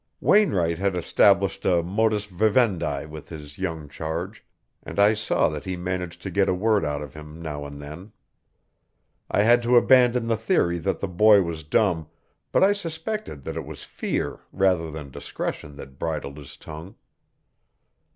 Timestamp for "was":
11.43-11.63, 13.63-13.83